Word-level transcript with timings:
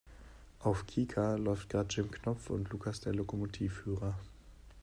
Auf 0.61 0.87
Kika 0.87 1.35
läuft 1.35 1.69
gerade 1.69 1.87
Jim 1.93 2.09
Knopf 2.09 2.49
und 2.49 2.71
Lukas 2.71 3.01
der 3.01 3.13
Lokomotivführer. 3.13 4.17